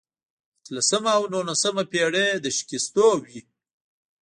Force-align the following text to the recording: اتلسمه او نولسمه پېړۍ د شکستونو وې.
اتلسمه 0.61 1.11
او 1.17 1.23
نولسمه 1.33 1.83
پېړۍ 1.91 2.29
د 2.43 2.45
شکستونو 2.57 3.11
وې. 3.23 3.39